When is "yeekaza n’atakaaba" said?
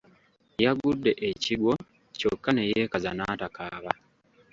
2.71-3.91